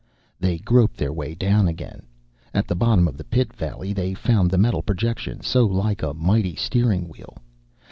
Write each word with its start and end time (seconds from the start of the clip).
They 0.39 0.57
groped 0.57 0.97
their 0.97 1.13
way 1.13 1.35
down 1.35 1.67
again. 1.67 2.07
At 2.55 2.65
the 2.67 2.73
bottom 2.73 3.07
of 3.07 3.17
the 3.17 3.23
pit 3.23 3.53
valley 3.53 3.93
they 3.93 4.15
found 4.15 4.49
the 4.49 4.57
metal 4.57 4.81
projection, 4.81 5.41
so 5.41 5.63
like 5.67 6.01
a 6.01 6.15
mighty 6.15 6.55
steering 6.55 7.07
wheel. 7.07 7.37